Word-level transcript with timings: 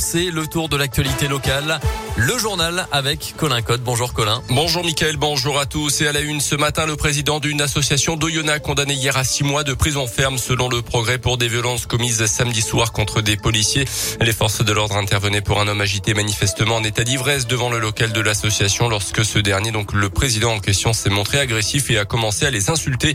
c'est 0.00 0.30
le 0.30 0.46
tour 0.46 0.68
de 0.68 0.76
l'actualité 0.76 1.28
locale. 1.28 1.80
Le 2.16 2.38
journal 2.38 2.86
avec 2.92 3.34
Colin 3.36 3.60
Code. 3.60 3.82
Bonjour 3.82 4.14
Colin. 4.14 4.42
Bonjour 4.48 4.82
Mickaël, 4.84 5.16
bonjour 5.16 5.58
à 5.58 5.66
tous. 5.66 6.00
Et 6.00 6.08
à 6.08 6.12
la 6.12 6.20
une 6.20 6.40
ce 6.40 6.54
matin, 6.54 6.86
le 6.86 6.96
président 6.96 7.40
d'une 7.40 7.60
association 7.60 8.16
d'Oyonnax 8.16 8.64
condamné 8.64 8.94
hier 8.94 9.16
à 9.18 9.24
six 9.24 9.44
mois 9.44 9.64
de 9.64 9.74
prison 9.74 10.06
ferme 10.06 10.38
selon 10.38 10.70
le 10.70 10.80
progrès 10.80 11.18
pour 11.18 11.36
des 11.36 11.48
violences 11.48 11.84
commises 11.84 12.24
samedi 12.24 12.62
soir 12.62 12.92
contre 12.92 13.20
des 13.20 13.36
policiers. 13.36 13.84
Les 14.20 14.32
forces 14.32 14.64
de 14.64 14.72
l'ordre 14.72 14.96
intervenaient 14.96 15.42
pour 15.42 15.60
un 15.60 15.68
homme 15.68 15.82
agité 15.82 16.14
manifestement 16.14 16.76
en 16.76 16.84
état 16.84 17.04
d'ivresse 17.04 17.46
devant 17.46 17.68
le 17.68 17.78
local 17.78 18.12
de 18.12 18.20
l'association 18.20 18.88
lorsque 18.88 19.24
ce 19.24 19.38
dernier, 19.38 19.70
donc 19.70 19.92
le 19.92 20.08
président 20.08 20.52
en 20.52 20.60
question, 20.60 20.94
s'est 20.94 21.10
montré 21.10 21.38
agressif 21.38 21.90
et 21.90 21.98
a 21.98 22.06
commencé 22.06 22.46
à 22.46 22.50
les 22.50 22.70
insulter. 22.70 23.12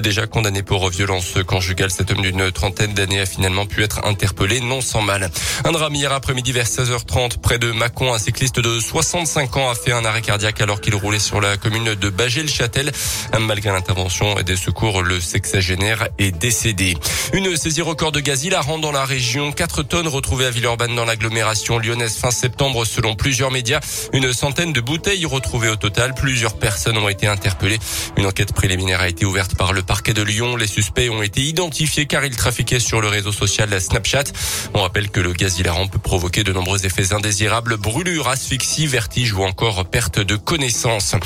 Déjà 0.00 0.28
condamné 0.28 0.62
pour 0.62 0.88
violence 0.90 1.34
conjugale, 1.46 1.90
cet 1.90 2.12
homme 2.12 2.22
d'une 2.22 2.52
trentaine 2.52 2.94
d'années 2.94 3.20
a 3.20 3.26
finalement 3.26 3.66
pu 3.66 3.82
être 3.82 4.04
interpellé 4.04 4.60
non 4.60 4.80
sans 4.80 5.02
mal. 5.02 5.28
Un 5.64 5.72
drame 5.72 5.94
hier 5.94 6.12
après-midi 6.24 6.52
vers 6.52 6.64
16h30 6.64 7.36
près 7.36 7.58
de 7.58 7.70
Mâcon, 7.70 8.14
un 8.14 8.18
cycliste 8.18 8.58
de 8.58 8.80
65 8.80 9.58
ans 9.58 9.68
a 9.68 9.74
fait 9.74 9.92
un 9.92 10.06
arrêt 10.06 10.22
cardiaque 10.22 10.58
alors 10.62 10.80
qu'il 10.80 10.94
roulait 10.94 11.18
sur 11.18 11.38
la 11.38 11.58
commune 11.58 11.94
de 11.94 12.08
Bagé-le-Châtel. 12.08 12.92
Malgré 13.38 13.70
l'intervention 13.70 14.34
des 14.36 14.56
secours, 14.56 15.02
le 15.02 15.20
sexagénaire 15.20 16.08
est 16.18 16.30
décédé. 16.30 16.96
Une 17.34 17.54
saisie 17.58 17.82
record 17.82 18.10
de 18.10 18.20
gaz 18.20 18.42
hilarant 18.42 18.78
dans 18.78 18.90
la 18.90 19.04
région. 19.04 19.52
4 19.52 19.82
tonnes 19.82 20.08
retrouvées 20.08 20.46
à 20.46 20.50
Villeurbanne 20.50 20.96
dans 20.96 21.04
l'agglomération 21.04 21.78
lyonnaise 21.78 22.16
fin 22.16 22.30
septembre 22.30 22.86
selon 22.86 23.16
plusieurs 23.16 23.50
médias. 23.50 23.80
Une 24.14 24.32
centaine 24.32 24.72
de 24.72 24.80
bouteilles 24.80 25.26
retrouvées 25.26 25.68
au 25.68 25.76
total. 25.76 26.14
Plusieurs 26.14 26.58
personnes 26.58 26.96
ont 26.96 27.10
été 27.10 27.26
interpellées. 27.26 27.78
Une 28.16 28.24
enquête 28.24 28.54
préliminaire 28.54 29.02
a 29.02 29.08
été 29.08 29.26
ouverte 29.26 29.56
par 29.56 29.74
le 29.74 29.82
parquet 29.82 30.14
de 30.14 30.22
Lyon. 30.22 30.56
Les 30.56 30.68
suspects 30.68 31.10
ont 31.10 31.22
été 31.22 31.42
identifiés 31.42 32.06
car 32.06 32.24
ils 32.24 32.34
trafiquaient 32.34 32.80
sur 32.80 33.02
le 33.02 33.08
réseau 33.08 33.30
social 33.30 33.78
Snapchat. 33.78 34.24
On 34.72 34.80
rappelle 34.80 35.10
que 35.10 35.20
le 35.20 35.34
gaz 35.34 35.58
hilarant 35.58 35.86
peut 35.86 35.98
provoquer 36.14 36.44
de 36.44 36.52
nombreux 36.52 36.86
effets 36.86 37.12
indésirables, 37.12 37.76
brûlures, 37.76 38.28
asphyxie, 38.28 38.86
vertige 38.86 39.32
ou 39.32 39.42
encore 39.42 39.84
perte 39.84 40.20
de 40.20 40.36
connaissance. 40.36 41.16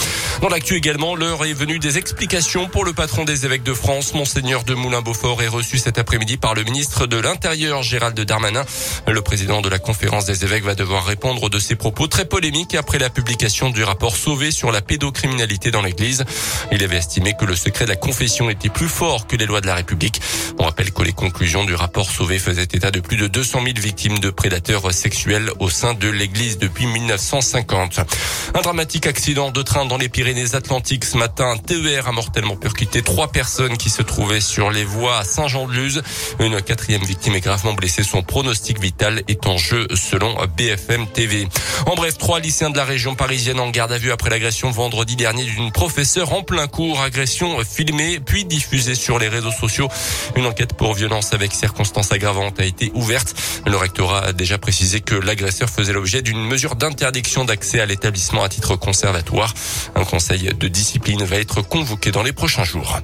Dans 0.40 0.48
l'actu 0.48 0.76
également, 0.76 1.14
l'heure 1.14 1.44
est 1.44 1.52
venue 1.52 1.78
des 1.78 1.98
explications 1.98 2.68
pour 2.68 2.86
le 2.86 2.94
patron 2.94 3.26
des 3.26 3.44
évêques 3.44 3.64
de 3.64 3.74
France, 3.74 4.14
Monseigneur 4.14 4.64
de 4.64 4.72
Moulin-Beaufort, 4.72 5.42
est 5.42 5.48
reçu 5.48 5.76
cet 5.76 5.98
après-midi 5.98 6.38
par 6.38 6.54
le 6.54 6.64
ministre 6.64 7.06
de 7.06 7.18
l'Intérieur, 7.18 7.82
Gérald 7.82 8.18
Darmanin. 8.18 8.64
Le 9.06 9.20
président 9.20 9.60
de 9.60 9.68
la 9.68 9.78
conférence 9.78 10.24
des 10.24 10.42
évêques 10.44 10.64
va 10.64 10.74
devoir 10.74 11.04
répondre 11.04 11.50
de 11.50 11.58
ses 11.58 11.74
propos 11.74 12.06
très 12.06 12.24
polémiques 12.24 12.74
après 12.74 12.98
la 12.98 13.10
publication 13.10 13.68
du 13.68 13.84
rapport 13.84 14.16
Sauvé 14.16 14.50
sur 14.50 14.72
la 14.72 14.80
pédocriminalité 14.80 15.70
dans 15.70 15.82
l'église. 15.82 16.24
Il 16.72 16.82
avait 16.82 16.96
estimé 16.96 17.34
que 17.38 17.44
le 17.44 17.56
secret 17.56 17.84
de 17.84 17.91
la 17.91 17.96
confession 17.96 18.48
était 18.48 18.70
plus 18.70 18.88
fort 18.88 19.26
que 19.26 19.36
les 19.36 19.44
lois 19.44 19.60
de 19.60 19.66
la 19.66 19.74
République. 19.74 20.22
On 20.58 20.64
rappelle 20.64 20.92
que 20.92 21.02
les 21.02 21.12
conclusions 21.12 21.66
du 21.66 21.74
rapport 21.74 22.10
Sauvé 22.10 22.38
faisaient 22.38 22.62
état 22.62 22.91
de 22.91 23.00
plus 23.00 23.18
de 23.18 23.26
200 23.26 23.64
000 23.64 23.74
victimes 23.78 24.18
de 24.18 24.30
prédateurs 24.30 24.67
sexuels 24.92 25.50
au 25.61 25.70
sein 25.70 25.94
de 25.94 26.08
l'église 26.08 26.58
depuis 26.58 26.86
1950. 26.86 28.00
Un 28.55 28.61
dramatique 28.61 29.06
accident 29.06 29.50
de 29.50 29.62
train 29.62 29.86
dans 29.86 29.97
les 29.97 30.08
Pyrénées-Atlantiques 30.08 31.05
ce 31.05 31.16
matin. 31.16 31.56
TER 31.56 32.06
a 32.06 32.12
mortellement 32.12 32.56
percuté 32.56 33.02
trois 33.02 33.28
personnes 33.28 33.78
qui 33.78 33.88
se 33.88 34.02
trouvaient 34.02 34.41
sur 34.41 34.70
les 34.70 34.84
voies 34.84 35.19
à 35.19 35.25
Saint-Jean-de-Luz. 35.25 36.02
Une 36.41 36.60
quatrième 36.60 37.02
victime 37.02 37.34
est 37.34 37.41
gravement 37.41 37.72
blessée. 37.72 38.02
Son 38.02 38.22
pronostic 38.22 38.78
vital 38.78 39.22
est 39.27 39.47
en 39.47 39.56
jeu 39.56 39.88
selon 39.94 40.36
BFM 40.56 41.06
TV. 41.06 41.48
En 41.86 41.94
bref, 41.94 42.19
trois 42.19 42.41
lycéens 42.41 42.70
de 42.70 42.77
la 42.77 42.84
région 42.84 43.14
parisienne 43.14 43.60
en 43.60 43.70
garde 43.70 43.92
à 43.92 43.98
vue 43.98 44.12
après 44.12 44.30
l'agression 44.30 44.70
vendredi 44.70 45.16
dernier 45.16 45.44
d'une 45.44 45.72
professeure 45.72 46.32
en 46.34 46.42
plein 46.42 46.66
cours. 46.66 47.00
Agression 47.00 47.58
filmée 47.64 48.20
puis 48.20 48.44
diffusée 48.44 48.94
sur 48.94 49.19
les 49.19 49.28
réseaux 49.28 49.53
sociaux. 49.53 49.88
Une 50.36 50.47
enquête 50.47 50.75
pour 50.75 50.92
violence 50.92 51.32
avec 51.32 51.53
circonstances 51.53 52.12
aggravantes 52.12 52.60
a 52.60 52.64
été 52.64 52.91
ouverte. 52.94 53.34
Le 53.66 53.77
rectorat 53.77 54.20
a 54.20 54.32
déjà 54.32 54.57
précisé 54.58 55.00
que 55.00 55.14
l'agresseur 55.14 55.70
faisait 55.70 55.92
l'objet 55.92 56.22
d'une 56.22 56.44
mesure 56.44 56.76
d'un 56.76 56.88
interdiction 56.88 57.44
d'accès 57.44 57.80
à 57.80 57.86
l'établissement 57.86 58.42
à 58.42 58.48
titre 58.48 58.74
conservatoire. 58.74 59.54
Un 59.94 60.04
conseil 60.04 60.52
de 60.52 60.68
discipline 60.68 61.22
va 61.22 61.36
être 61.36 61.62
convoqué 61.62 62.10
dans 62.10 62.22
les 62.24 62.32
prochains 62.32 62.64
jours. 62.64 62.98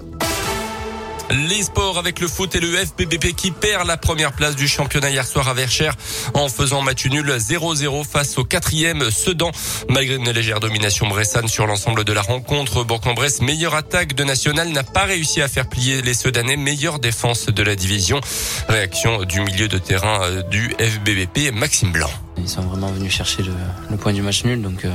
Les 1.30 1.62
sports 1.62 1.98
avec 1.98 2.20
le 2.20 2.28
foot 2.28 2.54
et 2.54 2.60
le 2.60 2.68
FBBP 2.76 3.34
qui 3.34 3.50
perd 3.50 3.86
la 3.86 3.96
première 3.96 4.32
place 4.32 4.56
du 4.56 4.68
championnat 4.68 5.10
hier 5.10 5.26
soir 5.26 5.48
à 5.48 5.54
Verchères 5.54 5.94
en 6.34 6.48
faisant 6.48 6.82
match 6.82 7.06
nul 7.06 7.28
0-0 7.30 8.04
face 8.04 8.38
au 8.38 8.44
quatrième 8.44 9.10
Sedan. 9.10 9.50
Malgré 9.88 10.16
une 10.16 10.30
légère 10.30 10.60
domination 10.60 11.08
bressane 11.08 11.48
sur 11.48 11.66
l'ensemble 11.66 12.04
de 12.04 12.12
la 12.12 12.22
rencontre, 12.22 12.84
Bourg-en-Bresse, 12.84 13.40
meilleure 13.40 13.74
attaque 13.74 14.14
de 14.14 14.24
National, 14.24 14.68
n'a 14.68 14.84
pas 14.84 15.04
réussi 15.04 15.40
à 15.40 15.48
faire 15.48 15.68
plier 15.68 16.02
les 16.02 16.14
Sedanais, 16.14 16.56
meilleure 16.56 16.98
défense 16.98 17.46
de 17.46 17.62
la 17.62 17.74
division. 17.74 18.20
Réaction 18.68 19.24
du 19.24 19.40
milieu 19.40 19.68
de 19.68 19.78
terrain 19.78 20.22
euh, 20.22 20.42
du 20.42 20.74
FBBP, 20.78 21.52
Maxime 21.52 21.92
Blanc. 21.92 22.10
Ils 22.36 22.48
sont 22.48 22.62
vraiment 22.62 22.88
venus 22.88 23.12
chercher 23.12 23.42
le, 23.42 23.52
le 23.90 23.96
point 23.96 24.12
du 24.12 24.22
match 24.22 24.44
nul, 24.44 24.60
donc 24.60 24.84
euh, 24.84 24.90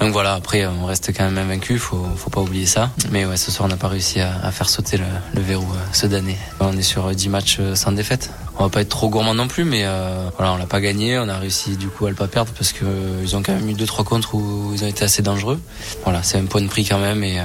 donc 0.00 0.12
voilà. 0.12 0.34
Après, 0.34 0.66
on 0.66 0.86
reste 0.86 1.12
quand 1.16 1.24
même 1.24 1.38
invaincu, 1.38 1.78
faut 1.78 2.04
faut 2.16 2.30
pas 2.30 2.40
oublier 2.40 2.66
ça. 2.66 2.90
Mais 3.10 3.24
ouais, 3.26 3.36
ce 3.36 3.50
soir, 3.50 3.66
on 3.66 3.70
n'a 3.70 3.76
pas 3.76 3.88
réussi 3.88 4.20
à, 4.20 4.32
à, 4.42 4.50
faire 4.50 4.68
sauter 4.68 4.96
le, 4.96 5.04
le 5.34 5.40
verrou 5.40 5.64
euh, 5.72 5.76
ce 5.92 6.06
d'année. 6.06 6.36
On 6.60 6.76
est 6.76 6.82
sur 6.82 7.08
10 7.14 7.28
matchs 7.28 7.56
euh, 7.60 7.74
sans 7.74 7.92
défaite. 7.92 8.30
On 8.58 8.64
va 8.64 8.68
pas 8.68 8.82
être 8.82 8.88
trop 8.88 9.08
gourmand 9.08 9.34
non 9.34 9.48
plus, 9.48 9.64
mais 9.64 9.82
euh, 9.84 10.28
voilà, 10.36 10.52
on 10.52 10.56
l'a 10.56 10.66
pas 10.66 10.80
gagné. 10.80 11.18
On 11.18 11.28
a 11.28 11.38
réussi 11.38 11.76
du 11.76 11.88
coup 11.88 12.06
à 12.06 12.10
le 12.10 12.14
pas 12.14 12.28
perdre 12.28 12.52
parce 12.52 12.72
que 12.72 12.84
ils 13.22 13.34
ont 13.34 13.42
quand 13.42 13.52
même 13.52 13.68
eu 13.68 13.74
deux 13.74 13.86
trois 13.86 14.04
contres 14.04 14.34
où 14.34 14.70
ils 14.74 14.84
ont 14.84 14.88
été 14.88 15.04
assez 15.04 15.22
dangereux. 15.22 15.60
Voilà, 16.04 16.22
c'est 16.22 16.38
un 16.38 16.44
point 16.44 16.60
de 16.60 16.68
prix 16.68 16.84
quand 16.84 17.00
même 17.00 17.24
et 17.24 17.40
euh, 17.40 17.44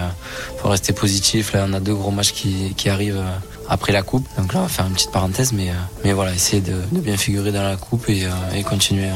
faut 0.58 0.70
rester 0.70 0.94
positif. 0.94 1.54
Là, 1.54 1.66
on 1.68 1.74
a 1.74 1.80
deux 1.80 1.96
gros 1.96 2.12
matchs 2.12 2.34
qui 2.34 2.74
qui 2.76 2.90
arrivent 2.90 3.24
après 3.69 3.91
la 3.91 4.02
coupe. 4.02 4.28
Donc 4.38 4.53
là, 4.53 4.62
on 4.62 4.63
va 4.63 4.69
faire 4.69 4.85
une 4.88 4.94
petite 4.94 5.12
parenthèse, 5.12 5.53
mais, 5.53 5.72
mais 6.03 6.13
voilà, 6.13 6.34
essayer 6.34 6.62
de, 6.62 6.75
de 6.91 7.00
bien 7.00 7.18
figurer 7.18 7.52
dans 7.52 7.63
la 7.63 7.78
coupe 7.78 8.09
et, 8.09 8.28
et 8.56 8.63
continuer 8.63 9.09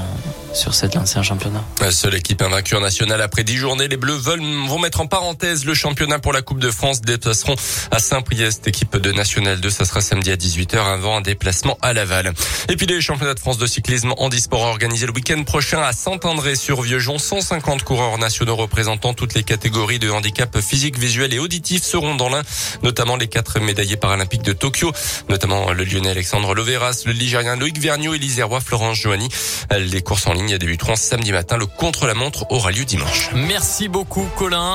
sur 0.54 0.74
cette 0.74 0.96
lancée 0.96 1.18
en 1.20 1.24
championnat. 1.24 1.64
La 1.82 1.92
seule 1.92 2.16
équipe 2.16 2.42
invaincue 2.42 2.76
en 2.76 2.82
national 2.82 3.22
après 3.22 3.44
10 3.44 3.56
journées, 3.58 3.88
les 3.88 3.98
Bleus 3.98 4.18
veulent, 4.18 4.42
vont 4.68 4.80
mettre 4.80 5.02
en 5.02 5.08
parenthèse 5.08 5.66
le 5.66 5.74
championnat 5.74 6.20
pour 6.20 6.34
la 6.34 6.42
Coupe 6.42 6.60
de 6.60 6.72
France. 6.72 7.02
Déplaceront 7.02 7.56
à 7.92 8.00
Saint-Priest, 8.00 8.68
équipe 8.68 8.96
de 8.98 9.12
National 9.12 9.60
2. 9.60 9.70
Ça 9.70 9.86
sera 9.86 10.02
samedi 10.02 10.32
à 10.32 10.36
18h 10.36 10.78
avant 10.78 11.18
un 11.18 11.22
déplacement 11.22 11.78
à 11.82 11.94
Laval. 11.94 12.34
Et 12.70 12.76
puis 12.76 12.86
les 12.86 13.02
championnats 13.02 13.34
de 13.34 13.40
France 13.40 13.58
de 13.58 13.66
cyclisme 13.66 14.14
handisport 14.18 14.62
organisés 14.62 15.08
le 15.08 15.14
week-end 15.14 15.44
prochain 15.44 15.82
à 15.82 15.92
Saint-André-sur-Vieuxjon. 15.92 17.18
150 17.18 17.84
coureurs 17.84 18.18
nationaux 18.18 18.56
représentant 18.56 19.14
toutes 19.14 19.34
les 19.34 19.44
catégories 19.44 20.00
de 20.00 20.10
handicap 20.10 20.60
physique, 20.62 21.00
visuel 21.00 21.34
et 21.34 21.40
auditif 21.40 21.84
seront 21.84 22.16
dans 22.16 22.30
l'un, 22.30 22.44
notamment 22.84 23.16
les 23.16 23.28
quatre 23.28 23.60
médaillés 23.60 23.98
paralympiques 23.98 24.43
de 24.44 24.54
Tokyo, 24.54 24.92
notamment 25.30 25.72
le 25.72 25.84
Lyonnais 25.84 26.10
Alexandre 26.10 26.54
Loveras, 26.54 27.04
le 27.06 27.14
Ligérien 27.14 27.56
Loïc 27.56 27.80
Vergniaud 27.80 28.14
et 28.14 28.20
l'Isérois 28.20 28.60
Florence 28.60 28.98
Joanny. 28.98 29.30
Les 29.72 30.02
courses 30.02 30.28
en 30.28 30.34
ligne 30.34 30.58
débuteront 30.58 30.96
samedi 30.96 31.32
matin. 31.32 31.58
Le 31.58 31.66
contre-la-montre 31.66 32.46
aura 32.52 32.72
lieu 32.72 32.86
dimanche. 32.86 33.30
Merci 33.34 33.88
beaucoup 33.88 34.28
Colin. 34.38 34.72